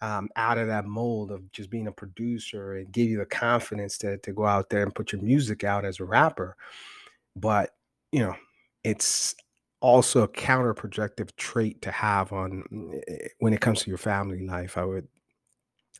um, 0.00 0.28
out 0.36 0.58
of 0.58 0.68
that 0.68 0.86
mold 0.86 1.30
of 1.32 1.50
just 1.52 1.70
being 1.70 1.88
a 1.88 1.92
producer 1.92 2.74
and 2.76 2.92
gave 2.92 3.10
you 3.10 3.18
the 3.18 3.26
confidence 3.26 3.98
to, 3.98 4.18
to 4.18 4.32
go 4.32 4.46
out 4.46 4.70
there 4.70 4.82
and 4.84 4.94
put 4.94 5.12
your 5.12 5.22
music 5.22 5.64
out 5.64 5.84
as 5.84 6.00
a 6.00 6.04
rapper. 6.04 6.56
But, 7.36 7.74
you 8.12 8.20
know, 8.20 8.36
it's 8.84 9.34
also 9.80 10.22
a 10.22 10.28
counterproductive 10.28 11.34
trait 11.36 11.82
to 11.82 11.90
have 11.92 12.32
on 12.32 12.64
eh, 13.08 13.28
when 13.40 13.54
it 13.54 13.60
comes 13.60 13.82
to 13.82 13.90
your 13.90 13.98
family 13.98 14.46
life. 14.46 14.78
I 14.78 14.84
would 14.84 15.08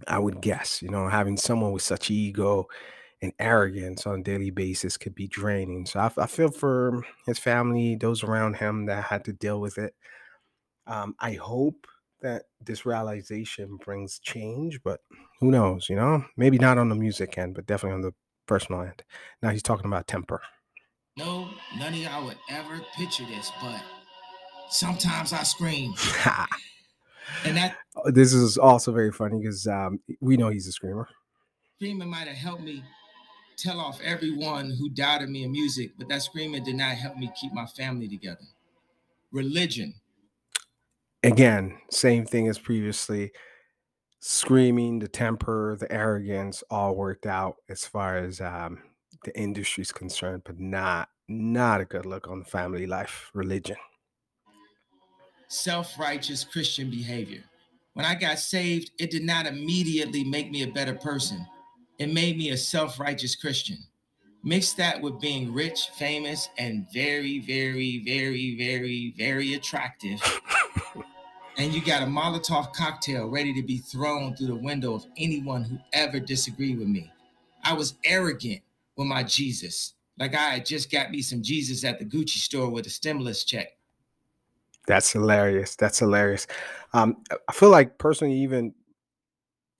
I 0.06 0.18
would 0.18 0.40
guess, 0.40 0.80
you 0.80 0.88
know, 0.90 1.08
having 1.08 1.36
someone 1.36 1.72
with 1.72 1.82
such 1.82 2.10
ego 2.10 2.68
and 3.20 3.32
arrogance 3.38 4.06
on 4.06 4.20
a 4.20 4.22
daily 4.22 4.50
basis 4.50 4.96
could 4.96 5.14
be 5.14 5.26
draining. 5.26 5.86
So 5.86 6.00
I, 6.00 6.10
I 6.18 6.26
feel 6.26 6.50
for 6.50 7.02
his 7.26 7.38
family, 7.38 7.96
those 7.96 8.22
around 8.22 8.56
him 8.56 8.86
that 8.86 9.04
had 9.04 9.24
to 9.24 9.32
deal 9.32 9.60
with 9.60 9.78
it. 9.78 9.94
Um, 10.86 11.14
I 11.18 11.32
hope 11.32 11.86
that 12.20 12.44
this 12.60 12.86
realization 12.86 13.76
brings 13.84 14.18
change, 14.18 14.80
but 14.82 15.00
who 15.40 15.50
knows, 15.50 15.88
you 15.88 15.96
know? 15.96 16.24
Maybe 16.36 16.58
not 16.58 16.78
on 16.78 16.88
the 16.88 16.94
music 16.94 17.38
end, 17.38 17.54
but 17.54 17.66
definitely 17.66 17.96
on 17.96 18.02
the 18.02 18.14
personal 18.46 18.82
end. 18.82 19.02
Now 19.42 19.50
he's 19.50 19.62
talking 19.62 19.86
about 19.86 20.06
temper. 20.06 20.40
No, 21.16 21.48
none 21.78 21.92
of 21.92 21.98
y'all 21.98 22.24
would 22.24 22.38
ever 22.50 22.80
picture 22.96 23.24
this, 23.26 23.50
but 23.60 23.82
sometimes 24.70 25.32
I 25.32 25.42
scream. 25.42 25.92
and 27.44 27.56
that 27.56 27.76
this 28.06 28.32
is 28.32 28.56
also 28.56 28.92
very 28.92 29.12
funny 29.12 29.40
because 29.40 29.66
um, 29.66 30.00
we 30.20 30.36
know 30.36 30.48
he's 30.48 30.68
a 30.68 30.72
screamer. 30.72 31.08
Screaming 31.76 32.08
might 32.08 32.28
have 32.28 32.36
helped 32.36 32.62
me 32.62 32.82
tell 33.58 33.80
off 33.80 34.00
everyone 34.02 34.70
who 34.70 34.88
doubted 34.88 35.28
me 35.28 35.42
in 35.42 35.50
music, 35.50 35.90
but 35.98 36.08
that 36.08 36.22
screaming 36.22 36.62
did 36.62 36.76
not 36.76 36.96
help 36.96 37.16
me 37.16 37.30
keep 37.38 37.52
my 37.52 37.66
family 37.66 38.08
together. 38.08 38.46
Religion. 39.32 39.94
Again, 41.24 41.76
same 41.90 42.24
thing 42.24 42.46
as 42.48 42.58
previously. 42.58 43.32
Screaming, 44.20 45.00
the 45.00 45.08
temper, 45.08 45.76
the 45.78 45.90
arrogance 45.92 46.62
all 46.70 46.94
worked 46.94 47.26
out 47.26 47.56
as 47.68 47.84
far 47.84 48.16
as 48.16 48.40
um, 48.40 48.78
the 49.24 49.36
industry's 49.38 49.92
concerned, 49.92 50.42
but 50.44 50.58
not 50.58 51.08
not 51.30 51.80
a 51.80 51.84
good 51.84 52.06
look 52.06 52.26
on 52.26 52.42
family 52.42 52.86
life, 52.86 53.30
religion. 53.34 53.76
Self-righteous 55.48 56.44
Christian 56.44 56.88
behavior. 56.88 57.44
When 57.92 58.06
I 58.06 58.14
got 58.14 58.38
saved, 58.38 58.92
it 58.98 59.10
did 59.10 59.24
not 59.24 59.46
immediately 59.46 60.24
make 60.24 60.50
me 60.50 60.62
a 60.62 60.68
better 60.68 60.94
person 60.94 61.46
it 61.98 62.12
made 62.12 62.38
me 62.38 62.50
a 62.50 62.56
self-righteous 62.56 63.34
Christian. 63.34 63.78
Mix 64.44 64.72
that 64.74 65.00
with 65.00 65.20
being 65.20 65.52
rich, 65.52 65.88
famous, 65.96 66.48
and 66.58 66.86
very, 66.92 67.40
very, 67.40 68.02
very, 68.04 68.56
very, 68.56 69.14
very 69.18 69.54
attractive. 69.54 70.20
and 71.58 71.74
you 71.74 71.84
got 71.84 72.02
a 72.02 72.06
Molotov 72.06 72.72
cocktail 72.72 73.28
ready 73.28 73.52
to 73.52 73.62
be 73.62 73.78
thrown 73.78 74.36
through 74.36 74.46
the 74.46 74.54
window 74.54 74.94
of 74.94 75.06
anyone 75.16 75.64
who 75.64 75.76
ever 75.92 76.20
disagreed 76.20 76.78
with 76.78 76.88
me. 76.88 77.10
I 77.64 77.72
was 77.72 77.94
arrogant 78.04 78.60
with 78.96 79.08
my 79.08 79.24
Jesus, 79.24 79.94
like 80.18 80.34
I 80.34 80.50
had 80.50 80.66
just 80.66 80.90
got 80.90 81.10
me 81.10 81.20
some 81.20 81.42
Jesus 81.42 81.84
at 81.84 81.98
the 81.98 82.04
Gucci 82.04 82.38
store 82.38 82.70
with 82.70 82.86
a 82.86 82.90
stimulus 82.90 83.44
check. 83.44 83.76
That's 84.86 85.12
hilarious. 85.12 85.76
That's 85.76 85.98
hilarious. 85.98 86.46
Um, 86.92 87.18
I 87.48 87.52
feel 87.52 87.70
like 87.70 87.98
personally, 87.98 88.34
even 88.34 88.72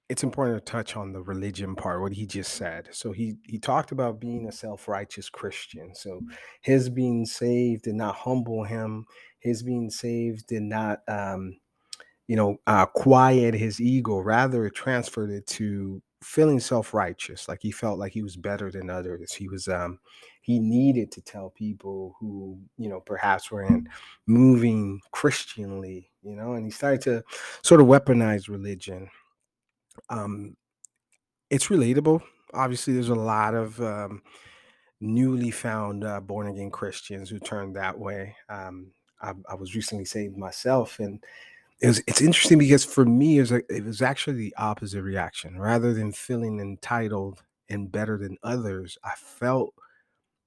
it's 0.08 0.22
important 0.22 0.64
to 0.64 0.70
touch 0.72 0.96
on 0.96 1.12
the 1.12 1.20
religion 1.20 1.74
part 1.74 2.00
what 2.00 2.12
he 2.12 2.26
just 2.26 2.54
said. 2.54 2.88
So 2.92 3.12
he 3.12 3.36
he 3.44 3.58
talked 3.58 3.92
about 3.92 4.20
being 4.20 4.48
a 4.48 4.52
self-righteous 4.52 5.28
christian. 5.28 5.94
So 5.94 6.20
his 6.62 6.88
being 6.88 7.26
saved 7.26 7.82
did 7.84 7.94
not 7.94 8.14
humble 8.14 8.64
him. 8.64 9.04
His 9.38 9.62
being 9.62 9.90
saved 9.90 10.46
did 10.46 10.62
not 10.62 11.00
um 11.08 11.58
you 12.26 12.36
know 12.36 12.56
uh 12.66 12.86
quiet 12.86 13.54
his 13.54 13.80
ego. 13.80 14.18
Rather 14.18 14.66
it 14.66 14.74
transferred 14.74 15.30
it 15.30 15.46
to 15.48 16.02
feeling 16.22 16.58
self-righteous. 16.58 17.46
Like 17.46 17.60
he 17.60 17.70
felt 17.70 17.98
like 17.98 18.12
he 18.12 18.22
was 18.22 18.36
better 18.36 18.70
than 18.70 18.88
others. 18.88 19.34
He 19.34 19.48
was 19.48 19.68
um 19.68 19.98
he 20.40 20.58
needed 20.58 21.12
to 21.12 21.20
tell 21.20 21.50
people 21.50 22.16
who 22.18 22.58
you 22.78 22.88
know 22.88 23.00
perhaps 23.00 23.50
weren't 23.50 23.86
moving 24.26 24.98
christianly 25.12 26.10
you 26.22 26.34
know 26.34 26.54
and 26.54 26.64
he 26.64 26.70
started 26.70 27.02
to 27.02 27.22
sort 27.62 27.82
of 27.82 27.86
weaponize 27.86 28.48
religion 28.48 29.10
um, 30.08 30.56
it's 31.50 31.68
relatable. 31.68 32.22
Obviously, 32.54 32.94
there's 32.94 33.08
a 33.08 33.14
lot 33.14 33.54
of 33.54 33.80
um, 33.80 34.22
newly 35.00 35.50
found 35.50 36.04
uh, 36.04 36.20
born 36.20 36.48
again 36.48 36.70
Christians 36.70 37.30
who 37.30 37.38
turned 37.38 37.76
that 37.76 37.98
way. 37.98 38.36
Um, 38.48 38.88
I, 39.20 39.32
I, 39.48 39.54
was 39.54 39.74
recently 39.74 40.04
saved 40.04 40.36
myself, 40.36 40.98
and 41.00 41.22
it 41.80 41.88
was, 41.88 42.02
it's 42.06 42.22
interesting 42.22 42.58
because 42.58 42.84
for 42.84 43.04
me, 43.04 43.38
it 43.38 43.40
was, 43.40 43.52
a, 43.52 43.74
it 43.74 43.84
was 43.84 44.02
actually 44.02 44.36
the 44.36 44.54
opposite 44.56 45.02
reaction. 45.02 45.58
Rather 45.58 45.92
than 45.92 46.12
feeling 46.12 46.60
entitled 46.60 47.42
and 47.68 47.92
better 47.92 48.16
than 48.16 48.38
others, 48.42 48.96
I 49.04 49.12
felt 49.16 49.74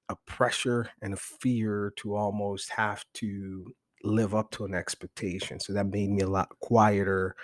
a 0.10 0.16
pressure 0.26 0.90
and 1.02 1.14
a 1.14 1.18
fear 1.18 1.94
to 1.98 2.16
almost 2.16 2.70
have 2.72 3.06
to 3.14 3.74
live 4.04 4.36
up 4.36 4.52
to 4.52 4.66
an 4.66 4.74
expectation. 4.74 5.60
So 5.60 5.74
that 5.74 5.88
made 5.88 6.10
me 6.10 6.22
a 6.22 6.30
lot 6.30 6.50
quieter 6.60 7.36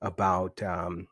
about 0.00 0.62
um, 0.62 1.08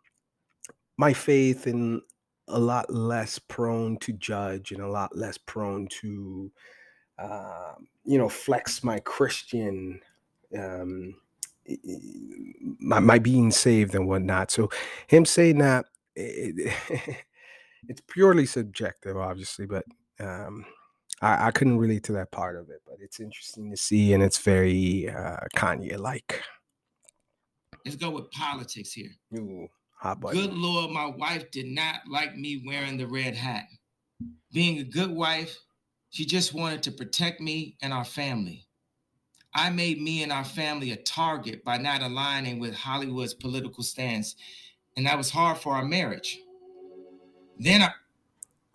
my 0.96 1.12
faith 1.12 1.66
and 1.66 2.02
a 2.48 2.58
lot 2.58 2.92
less 2.92 3.38
prone 3.38 3.96
to 3.98 4.12
judge 4.12 4.72
and 4.72 4.80
a 4.80 4.88
lot 4.88 5.16
less 5.16 5.36
prone 5.38 5.88
to 5.88 6.50
uh, 7.18 7.74
you 8.04 8.18
know 8.18 8.28
flex 8.28 8.84
my 8.84 8.98
christian 9.00 10.00
um 10.56 11.14
my, 12.78 13.00
my 13.00 13.18
being 13.18 13.50
saved 13.50 13.94
and 13.96 14.06
whatnot. 14.06 14.52
So 14.52 14.70
him 15.08 15.24
saying 15.24 15.58
that 15.58 15.86
it, 16.14 16.72
it's 17.88 18.02
purely 18.06 18.46
subjective 18.46 19.16
obviously 19.16 19.66
but 19.66 19.84
um 20.20 20.64
I, 21.20 21.48
I 21.48 21.50
couldn't 21.50 21.78
relate 21.78 22.04
to 22.04 22.12
that 22.12 22.30
part 22.30 22.56
of 22.56 22.70
it 22.70 22.82
but 22.86 22.98
it's 23.00 23.18
interesting 23.18 23.70
to 23.70 23.76
see 23.76 24.12
and 24.12 24.22
it's 24.22 24.38
very 24.38 25.08
uh 25.08 25.38
kanye 25.56 25.98
like 25.98 26.42
let's 27.86 27.96
go 27.96 28.10
with 28.10 28.30
politics 28.32 28.92
here. 28.92 29.10
Ooh. 29.36 29.68
Hot 29.96 30.20
button. 30.20 30.40
Good 30.40 30.54
Lord, 30.54 30.90
my 30.90 31.06
wife 31.06 31.50
did 31.50 31.66
not 31.66 32.00
like 32.08 32.36
me 32.36 32.62
wearing 32.66 32.98
the 32.98 33.06
red 33.06 33.34
hat. 33.34 33.64
Being 34.52 34.78
a 34.78 34.84
good 34.84 35.10
wife, 35.10 35.58
she 36.10 36.24
just 36.24 36.54
wanted 36.54 36.82
to 36.84 36.92
protect 36.92 37.40
me 37.40 37.76
and 37.82 37.92
our 37.92 38.04
family. 38.04 38.66
I 39.54 39.70
made 39.70 40.00
me 40.00 40.22
and 40.22 40.32
our 40.32 40.44
family 40.44 40.92
a 40.92 40.96
target 40.96 41.64
by 41.64 41.78
not 41.78 42.02
aligning 42.02 42.58
with 42.58 42.74
Hollywood's 42.74 43.32
political 43.32 43.82
stance, 43.82 44.36
and 44.96 45.06
that 45.06 45.16
was 45.16 45.30
hard 45.30 45.58
for 45.58 45.74
our 45.74 45.84
marriage. 45.84 46.38
Then 47.58 47.82
I 47.82 47.90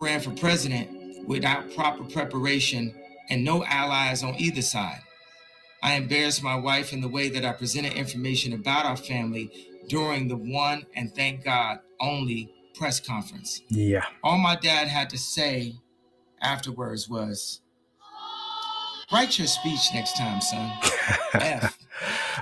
ran 0.00 0.20
for 0.20 0.32
president 0.32 1.28
without 1.28 1.72
proper 1.74 2.02
preparation 2.02 2.94
and 3.30 3.44
no 3.44 3.64
allies 3.64 4.24
on 4.24 4.34
either 4.36 4.62
side. 4.62 5.00
I 5.84 5.94
embarrassed 5.94 6.42
my 6.42 6.56
wife 6.56 6.92
in 6.92 7.00
the 7.00 7.08
way 7.08 7.28
that 7.28 7.44
I 7.44 7.52
presented 7.52 7.92
information 7.94 8.52
about 8.52 8.84
our 8.84 8.96
family 8.96 9.71
during 9.88 10.28
the 10.28 10.36
one 10.36 10.86
and 10.94 11.14
thank 11.14 11.44
God 11.44 11.78
only 12.00 12.52
press 12.74 13.00
conference. 13.00 13.62
Yeah. 13.68 14.04
All 14.22 14.38
my 14.38 14.56
dad 14.56 14.88
had 14.88 15.10
to 15.10 15.18
say 15.18 15.74
afterwards 16.40 17.08
was, 17.08 17.60
write 19.12 19.38
your 19.38 19.46
speech 19.46 19.80
next 19.94 20.16
time, 20.16 20.40
son. 20.40 20.72
F. 21.34 21.78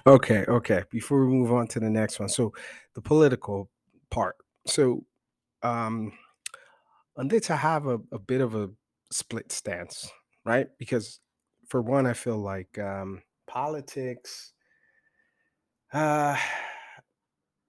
Okay, 0.06 0.44
okay. 0.48 0.84
Before 0.90 1.24
we 1.24 1.32
move 1.32 1.52
on 1.52 1.66
to 1.68 1.80
the 1.80 1.90
next 1.90 2.18
one. 2.20 2.28
So 2.28 2.52
the 2.94 3.00
political 3.00 3.70
part. 4.10 4.36
So 4.66 5.04
um 5.62 6.12
on 7.16 7.28
this 7.28 7.50
I 7.50 7.56
have 7.56 7.86
a, 7.86 8.00
a 8.12 8.18
bit 8.18 8.40
of 8.40 8.54
a 8.54 8.70
split 9.10 9.52
stance, 9.52 10.10
right? 10.44 10.68
Because 10.78 11.20
for 11.68 11.82
one, 11.82 12.06
I 12.06 12.14
feel 12.14 12.38
like 12.38 12.78
um 12.78 13.22
politics 13.46 14.52
uh 15.92 16.36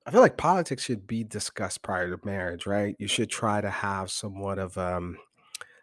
I 0.05 0.11
feel 0.11 0.21
like 0.21 0.37
politics 0.37 0.83
should 0.83 1.05
be 1.05 1.23
discussed 1.23 1.83
prior 1.83 2.09
to 2.15 2.25
marriage, 2.25 2.65
right? 2.65 2.95
You 2.99 3.07
should 3.07 3.29
try 3.29 3.61
to 3.61 3.69
have 3.69 4.09
somewhat 4.11 4.57
of 4.59 4.77
um 4.77 5.17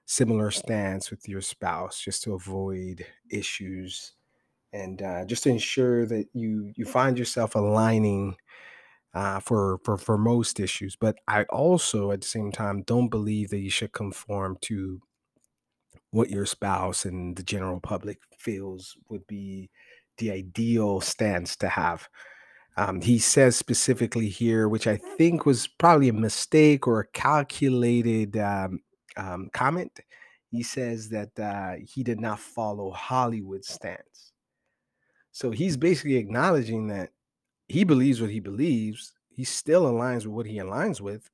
similar 0.06 0.50
stance 0.50 1.10
with 1.10 1.28
your 1.28 1.42
spouse 1.42 2.00
just 2.00 2.22
to 2.25 2.34
avoid 2.34 3.06
issues 3.30 4.14
and 4.72 5.02
uh, 5.02 5.25
just 5.26 5.44
to 5.44 5.50
ensure 5.50 6.06
that 6.06 6.28
you 6.34 6.72
you 6.76 6.87
find 6.87 7.18
yourself 7.18 7.54
aligning 7.56 8.37
uh, 9.14 9.40
for 9.40 9.80
for 9.84 9.98
for 9.98 10.18
most 10.18 10.60
issues. 10.60 10.96
But 10.96 11.18
I 11.28 11.44
also 11.44 12.12
at 12.12 12.22
the 12.22 12.28
same 12.28 12.52
time 12.52 12.82
don't 12.82 13.08
believe 13.10 13.50
that 13.50 13.60
you 13.60 13.70
should 13.70 13.92
conform 13.92 14.58
to 14.62 15.02
what 16.10 16.30
your 16.30 16.46
spouse 16.46 17.04
and 17.04 17.37
the 17.37 17.42
general 17.42 17.80
public 17.80 18.18
feels 18.38 18.96
would 19.08 19.26
be 19.26 19.70
the 20.18 20.30
ideal 20.30 21.00
stance 21.00 21.56
to 21.56 21.68
have. 21.68 22.08
Um, 22.78 23.00
he 23.00 23.18
says 23.18 23.56
specifically 23.56 24.28
here, 24.28 24.68
which 24.68 24.87
I 24.87 24.97
think 24.97 25.44
was 25.44 25.66
probably 25.66 26.11
a 26.11 26.12
mistake 26.12 26.87
or 26.87 27.00
a 27.00 27.06
calculated 27.08 28.37
um, 28.37 28.78
um, 29.16 29.50
comment. 29.52 29.99
He 30.52 30.62
says 30.62 31.08
that 31.08 31.37
uh, 31.40 31.75
he 31.85 32.04
did 32.04 32.20
not 32.20 32.38
follow 32.38 32.92
Hollywood 32.92 33.64
stance. 33.64 34.32
So 35.32 35.50
he's 35.50 35.76
basically 35.76 36.16
acknowledging 36.18 36.87
that 36.87 37.11
he 37.66 37.82
believes 37.82 38.20
what 38.20 38.30
he 38.30 38.38
believes. 38.38 39.12
He 39.28 39.42
still 39.42 39.87
aligns 39.87 40.18
with 40.18 40.35
what 40.35 40.47
he 40.47 40.58
aligns 40.58 41.00
with, 41.00 41.28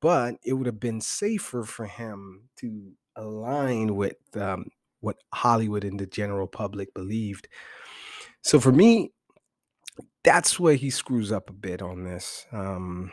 but 0.00 0.36
it 0.46 0.54
would 0.54 0.66
have 0.66 0.80
been 0.80 1.02
safer 1.02 1.62
for 1.64 1.84
him 1.84 2.48
to 2.60 2.90
align 3.16 3.96
with 3.96 4.16
um, 4.34 4.64
what 5.00 5.18
Hollywood 5.34 5.84
and 5.84 6.00
the 6.00 6.06
general 6.06 6.46
public 6.46 6.94
believed. 6.94 7.48
So 8.40 8.58
for 8.58 8.72
me, 8.72 9.12
that's 10.26 10.60
where 10.60 10.76
he 10.76 10.90
screws 10.90 11.32
up 11.32 11.50
a 11.50 11.54
bit 11.54 11.82
on 11.82 12.04
this. 12.04 12.46
Um, 12.52 13.12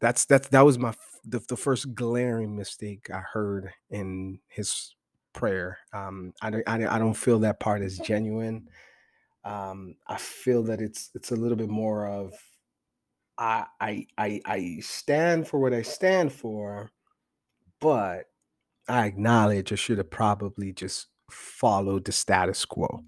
that's 0.00 0.26
that's 0.26 0.48
that 0.50 0.62
was 0.62 0.78
my 0.78 0.94
the, 1.24 1.40
the 1.48 1.58
first 1.58 1.94
glaring 1.96 2.56
mistake 2.56 3.10
I 3.12 3.20
heard 3.20 3.72
in 3.90 4.40
his 4.48 4.96
prayer. 5.34 5.78
Um, 5.94 6.34
I, 6.42 6.50
don't- 6.50 6.68
I, 6.68 6.96
I 6.96 7.00
don't 7.00 7.14
feel 7.14 7.40
that 7.40 7.60
part 7.60 7.82
is 7.82 7.98
genuine. 7.98 8.68
Um, 9.44 9.96
I 10.08 10.18
feel 10.18 10.64
that 10.64 10.82
it's 10.82 11.10
it's 11.14 11.32
a 11.32 11.36
little 11.36 11.58
bit 11.58 11.70
more 11.70 12.06
of 12.08 12.34
I 13.38 13.66
I 13.80 14.06
I, 14.18 14.42
I 14.46 14.78
stand 14.82 15.48
for 15.48 15.60
what 15.60 15.72
I 15.74 15.82
stand 15.82 16.32
for, 16.32 16.90
but 17.80 18.26
I 18.88 19.06
acknowledge 19.06 19.72
I 19.72 19.76
should 19.76 19.98
have 19.98 20.10
probably 20.10 20.72
just 20.72 21.08
followed 21.30 22.06
the 22.06 22.12
status 22.12 22.64
quo. 22.66 23.04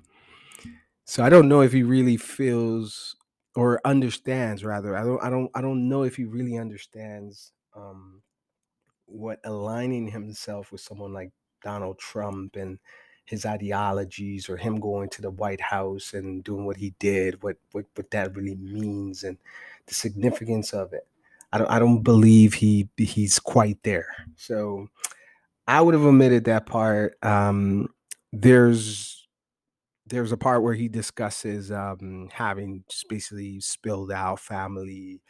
So 1.04 1.22
I 1.24 1.28
don't 1.28 1.48
know 1.48 1.62
if 1.62 1.72
he 1.72 1.82
really 1.82 2.16
feels 2.16 3.16
or 3.56 3.80
understands 3.84 4.64
rather. 4.64 4.96
I 4.96 5.04
don't 5.04 5.22
I 5.22 5.30
don't 5.30 5.50
I 5.54 5.60
don't 5.60 5.88
know 5.88 6.02
if 6.04 6.16
he 6.16 6.24
really 6.24 6.58
understands 6.58 7.52
um 7.74 8.22
what 9.06 9.40
aligning 9.44 10.08
himself 10.08 10.72
with 10.72 10.80
someone 10.80 11.12
like 11.12 11.32
Donald 11.62 11.98
Trump 11.98 12.56
and 12.56 12.78
his 13.24 13.46
ideologies 13.46 14.48
or 14.48 14.56
him 14.56 14.80
going 14.80 15.08
to 15.10 15.22
the 15.22 15.30
White 15.30 15.60
House 15.60 16.12
and 16.14 16.42
doing 16.44 16.66
what 16.66 16.76
he 16.78 16.94
did, 16.98 17.42
what 17.42 17.56
what, 17.72 17.86
what 17.94 18.10
that 18.10 18.34
really 18.36 18.56
means 18.56 19.24
and 19.24 19.38
the 19.86 19.94
significance 19.94 20.72
of 20.72 20.92
it. 20.92 21.06
I 21.52 21.58
don't 21.58 21.70
I 21.70 21.78
don't 21.78 22.02
believe 22.02 22.54
he 22.54 22.88
he's 22.96 23.38
quite 23.38 23.82
there. 23.82 24.08
So 24.36 24.88
I 25.66 25.80
would 25.80 25.94
have 25.94 26.04
omitted 26.04 26.44
that 26.44 26.66
part. 26.66 27.16
Um 27.22 27.88
there's 28.32 29.21
there's 30.12 30.32
a 30.32 30.36
part 30.36 30.62
where 30.62 30.74
he 30.74 30.88
discusses 30.88 31.72
um 31.72 32.28
having 32.32 32.84
just 32.88 33.08
basically 33.08 33.60
spilled 33.60 34.12
out 34.12 34.38
family 34.38 35.22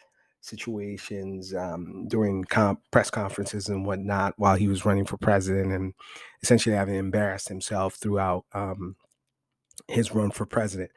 situations 0.43 1.55
um, 1.55 2.07
during 2.09 2.43
com- 2.45 2.79
press 2.91 3.11
conferences 3.11 3.69
and 3.69 3.87
whatnot 3.87 4.35
while 4.37 4.57
he 4.57 4.67
was 4.67 4.85
running 4.85 5.05
for 5.05 5.17
president 5.17 5.73
and 5.73 5.95
essentially 6.43 6.75
having 6.75 6.97
embarrassed 6.97 7.49
himself 7.49 7.95
throughout 7.95 8.45
um, 8.53 8.97
his 9.87 10.13
run 10.13 10.33
for 10.33 10.45
president. 10.45 10.91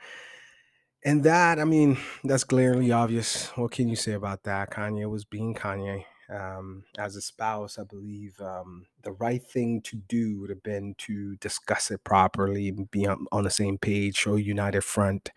And 1.03 1.23
that, 1.23 1.59
I 1.59 1.63
mean, 1.63 1.99
that's 2.23 2.43
glaringly 2.43 2.91
obvious. 2.91 3.49
What 3.49 3.71
can 3.71 3.87
you 3.87 3.95
say 3.95 4.13
about 4.13 4.41
that? 4.43 4.71
Kanye 4.71 5.07
was 5.07 5.25
being 5.25 5.53
Kanye. 5.53 6.05
Um, 6.29 6.85
as 6.97 7.15
a 7.15 7.21
spouse, 7.21 7.77
I 7.77 7.83
believe 7.83 8.39
um, 8.41 8.87
the 9.03 9.11
right 9.13 9.43
thing 9.43 9.81
to 9.83 9.95
do 9.95 10.39
would 10.39 10.49
have 10.49 10.63
been 10.63 10.95
to 10.99 11.35
discuss 11.37 11.91
it 11.91 12.03
properly, 12.03 12.71
be 12.71 13.05
on, 13.05 13.27
on 13.31 13.43
the 13.43 13.49
same 13.51 13.77
page, 13.77 14.17
show 14.17 14.35
united 14.35 14.81
front. 14.81 15.31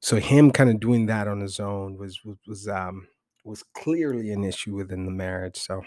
So 0.00 0.16
him 0.16 0.50
kind 0.50 0.68
of 0.70 0.80
doing 0.80 1.06
that 1.06 1.28
on 1.28 1.40
his 1.40 1.60
own 1.60 1.96
was 1.96 2.24
was 2.24 2.36
was 2.46 2.68
um 2.68 3.08
was 3.44 3.62
clearly 3.74 4.30
an 4.32 4.44
issue 4.44 4.74
within 4.74 5.04
the 5.04 5.10
marriage. 5.12 5.56
So 5.56 5.82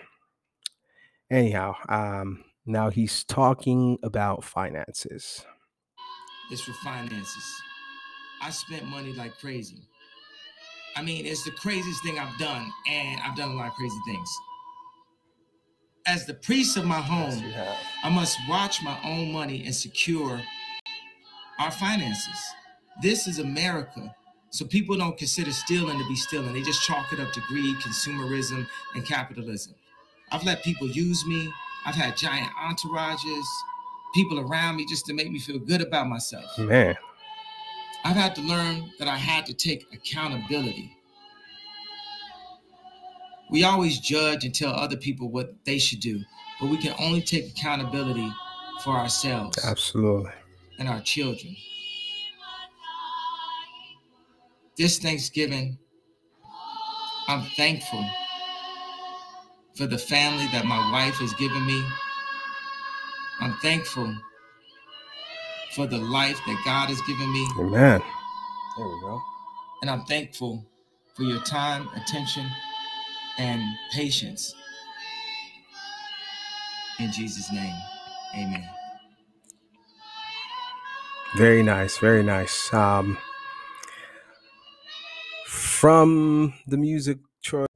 anyhow, 1.29 1.75
um 1.89 2.45
now 2.65 2.89
he's 2.89 3.24
talking 3.24 4.00
about 4.01 4.43
finances. 4.43 5.45
It's 6.51 6.62
for 6.62 6.74
finances. 6.84 7.62
I 8.41 8.50
spent 8.50 8.86
money 8.86 9.13
like 9.13 9.38
crazy. 9.38 9.88
I 10.96 11.02
mean, 11.02 11.25
it's 11.25 11.44
the 11.44 11.52
craziest 11.52 12.04
thing 12.04 12.18
I've 12.18 12.38
done, 12.38 12.72
and 12.90 13.20
I've 13.22 13.36
done 13.36 13.52
a 13.52 13.54
lot 13.56 13.68
of 13.68 13.74
crazy 13.74 13.98
things. 14.08 14.30
As 16.08 16.25
the 16.25 16.36
priest 16.36 16.78
of 16.78 16.86
my 16.86 17.02
home, 17.02 17.32
have. 17.32 17.78
I 18.04 18.10
must 18.10 18.38
watch 18.48 18.82
my 18.82 18.98
own 19.04 19.32
money 19.32 19.66
and 19.66 19.75
secure 19.75 20.42
our 21.60 21.72
finances. 21.72 22.40
This 23.02 23.28
is 23.28 23.40
America. 23.40 24.16
So 24.52 24.66
people 24.66 24.96
don't 24.96 25.18
consider 25.18 25.52
stealing 25.52 25.98
to 26.00 26.08
be 26.08 26.16
stealing. 26.16 26.54
They 26.54 26.62
just 26.62 26.82
chalk 26.84 27.12
it 27.12 27.20
up 27.20 27.34
to 27.34 27.42
greed, 27.42 27.75
consumerism, 27.78 28.66
and 28.94 29.06
capitalism. 29.06 29.75
I've 30.32 30.44
let 30.44 30.64
people 30.64 30.88
use 30.88 31.25
me. 31.25 31.52
I've 31.86 31.96
had 31.96 32.16
giant 32.16 32.50
entourages, 32.54 33.44
people 34.14 34.40
around 34.40 34.78
me 34.78 34.86
just 34.86 35.06
to 35.08 35.14
make 35.14 35.30
me 35.30 35.40
feel 35.40 35.60
good 35.60 35.82
about 35.82 36.08
myself. 36.08 36.58
Man, 36.58 36.96
I've 38.05 38.15
had 38.15 38.35
to 38.35 38.41
learn 38.41 38.91
that 39.00 39.07
I 39.07 39.15
had 39.18 39.48
to 39.48 39.53
take 39.55 39.87
accountability. 39.91 40.96
We 43.50 43.63
always 43.63 44.00
judge 44.00 44.46
and 44.46 44.53
tell 44.53 44.74
other 44.74 44.96
people 44.96 45.31
what 45.31 45.55
they 45.65 45.79
should 45.79 46.01
do, 46.01 46.22
but 46.61 46.70
we 46.70 46.77
can 46.77 46.94
only 47.00 47.22
take 47.22 47.50
accountability 47.50 48.31
for 48.83 48.91
ourselves 48.91 49.57
absolutely. 49.65 50.29
and 50.77 50.87
our 50.87 51.01
children. 51.01 51.55
This 54.77 55.00
Thanksgiving, 55.00 55.79
I'm 57.27 57.41
thankful 57.57 58.07
for 59.75 59.87
the 59.87 59.98
family 59.98 60.46
that 60.51 60.65
my 60.65 60.91
wife 60.91 61.15
has 61.15 61.33
given 61.33 61.65
me. 61.65 61.83
I'm 63.39 63.53
thankful 63.63 64.15
for 65.75 65.85
the 65.85 65.98
life 65.98 66.40
that 66.48 66.61
God 66.66 66.90
has 66.90 67.01
given 67.01 67.31
me. 67.31 67.48
Amen. 67.59 68.01
There 68.77 68.88
we 68.88 69.01
go. 69.01 69.22
And 69.81 69.92
I'm 69.92 70.05
thankful 70.05 70.66
for 71.16 71.24
your 71.24 71.42
time, 71.42 71.88
attention, 71.96 72.48
and 73.38 73.61
patience. 73.94 74.55
In 77.00 77.11
Jesus' 77.11 77.51
name, 77.51 77.75
amen. 78.35 78.70
Very 81.35 81.61
nice, 81.64 81.98
very 81.98 82.24
nice. 82.24 82.74
Um 82.74 83.18
from 85.46 86.53
the 86.68 86.77
music 86.77 87.18
choice. 87.42 87.68